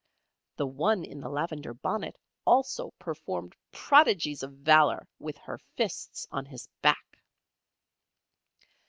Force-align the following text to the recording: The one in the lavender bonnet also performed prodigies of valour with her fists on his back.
The 0.55 0.65
one 0.65 1.05
in 1.05 1.19
the 1.19 1.29
lavender 1.29 1.75
bonnet 1.75 2.17
also 2.43 2.91
performed 2.97 3.55
prodigies 3.71 4.41
of 4.41 4.51
valour 4.53 5.07
with 5.19 5.37
her 5.37 5.59
fists 5.77 6.27
on 6.31 6.43
his 6.45 6.67
back. 6.81 7.19